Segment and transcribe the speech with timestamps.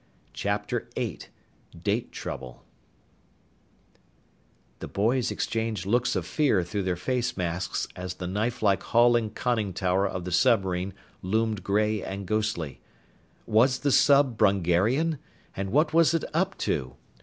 [0.33, 1.19] CHAPTER VIII
[1.79, 2.63] DATE TROUBLE
[4.79, 9.35] The boys exchanged looks of fear through their face masks as the knifelike hull and
[9.35, 12.81] conning tower of the submarine loomed gray and ghostly.
[13.45, 15.19] Was the sub Brungarian?
[15.55, 16.95] And what was it up to?